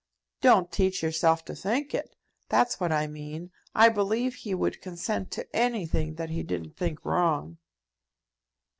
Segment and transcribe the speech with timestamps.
[0.41, 2.15] "Don't teach yourself to think it.
[2.49, 3.51] That's what I mean.
[3.75, 7.59] I believe he would consent to anything that he didn't think wrong."